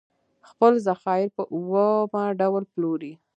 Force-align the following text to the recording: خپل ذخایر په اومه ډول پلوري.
خپل 0.49 0.73
ذخایر 0.87 1.27
په 1.35 1.43
اومه 1.55 2.23
ډول 2.39 2.63
پلوري. 2.73 3.13